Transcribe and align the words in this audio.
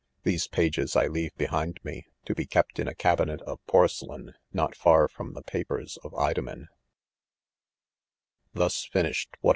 These 0.23 0.47
pages 0.47 0.95
I 0.95 1.05
leave 1.05 1.35
behind 1.35 1.79
me, 1.83 2.07
to 2.25 2.33
be 2.33 2.47
kept 2.47 2.79
in 2.79 2.87
a 2.87 2.95
cabinet 2.95 3.39
of 3.43 3.59
Porcelain, 3.67 4.33
not 4.51 4.75
far 4.75 5.07
from 5.07 5.33
the 5.35 5.43
papers 5.43 5.99
of 6.03 6.11
Idomen* 6.15 6.69
Thus 8.53 8.83
finished 8.87 9.37
what 9.41 9.49